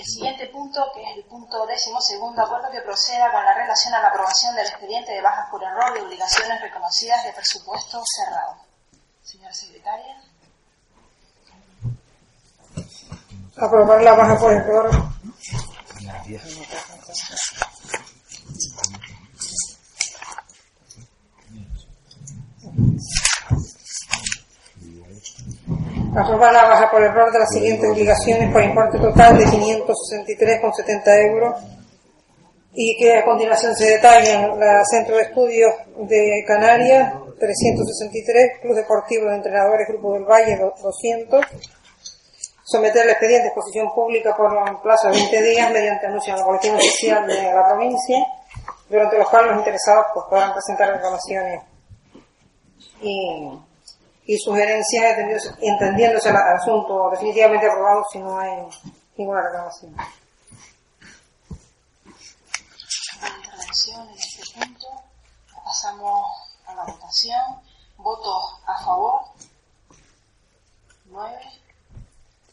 El 0.00 0.06
siguiente 0.06 0.46
punto, 0.46 0.80
que 0.94 1.02
es 1.02 1.18
el 1.18 1.24
punto 1.24 1.66
décimo 1.66 2.00
segundo, 2.00 2.40
acuerdo 2.40 2.70
que 2.70 2.80
proceda 2.80 3.30
con 3.30 3.44
la 3.44 3.52
relación 3.52 3.92
a 3.92 4.00
la 4.00 4.08
aprobación 4.08 4.56
del 4.56 4.66
expediente 4.66 5.12
de 5.12 5.20
bajas 5.20 5.50
por 5.50 5.62
error 5.62 5.92
de 5.92 6.00
obligaciones 6.00 6.58
reconocidas 6.62 7.22
de 7.22 7.34
presupuesto 7.34 8.02
cerrado. 8.16 8.56
Señora 9.22 9.52
secretaria. 9.52 10.16
Aprobar 13.58 14.00
la 14.02 14.14
baja 14.14 14.38
por 14.38 14.52
error. 14.54 14.90
Aprobar 26.16 26.52
la 26.52 26.64
baja 26.64 26.90
por 26.90 27.02
error 27.02 27.32
de 27.32 27.38
las 27.38 27.48
siguientes 27.50 27.88
obligaciones 27.88 28.52
por 28.52 28.62
importe 28.64 28.98
total 28.98 29.38
de 29.38 29.44
563,70 29.44 31.30
euros 31.30 31.54
y 32.72 32.96
que 32.98 33.18
a 33.18 33.24
continuación 33.24 33.74
se 33.76 33.90
detallan 33.90 34.58
la 34.58 34.82
Centro 34.84 35.16
de 35.16 35.22
Estudios 35.22 35.72
de 35.98 36.44
Canarias 36.46 37.14
363, 37.38 38.60
Club 38.60 38.74
Deportivo 38.74 39.28
de 39.28 39.36
Entrenadores 39.36 39.88
Grupo 39.88 40.14
del 40.14 40.24
Valle 40.24 40.58
200, 40.82 41.46
someter 42.64 43.04
el 43.04 43.10
expediente 43.10 43.44
a 43.44 43.50
exposición 43.50 43.88
pública 43.94 44.36
por 44.36 44.52
un 44.52 44.82
plazo 44.82 45.08
de 45.08 45.14
20 45.14 45.42
días 45.42 45.72
mediante 45.72 46.06
anuncio 46.06 46.32
en 46.32 46.38
el 46.38 46.44
boletín 46.44 46.74
oficial 46.74 47.26
de 47.26 47.52
la 47.52 47.68
provincia, 47.68 48.18
durante 48.88 49.18
los 49.18 49.28
cuales 49.28 49.50
los 49.50 49.58
interesados 49.58 50.06
pues, 50.14 50.26
podrán 50.28 50.52
presentar 50.52 50.92
reclamaciones. 50.92 51.62
Y, 53.00 53.69
y 54.30 54.38
sugerencias 54.38 55.18
entendiéndose, 55.18 55.54
entendiéndose 55.60 56.28
el 56.28 56.36
asunto 56.36 57.10
definitivamente 57.10 57.66
aprobado 57.66 58.04
si 58.12 58.18
no 58.20 58.38
hay 58.38 58.62
ninguna 59.16 59.42
reclamación. 59.42 59.96
intervención 63.36 64.08
en 64.08 64.14
este 64.14 64.42
punto. 64.54 64.86
Pasamos 65.64 66.26
a 66.64 66.74
la 66.76 66.84
votación. 66.84 67.40
Votos 67.96 68.54
a 68.68 68.84
favor. 68.84 69.20
9. 71.06 71.36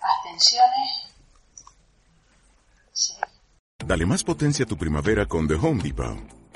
Abstenciones. 0.00 1.14
6. 2.92 3.18
Dale 3.86 4.06
más 4.06 4.24
potencia 4.24 4.64
a 4.64 4.68
tu 4.68 4.76
primavera 4.76 5.24
con 5.26 5.46
The 5.46 5.54
Home 5.54 5.80
Depot. 5.84 6.39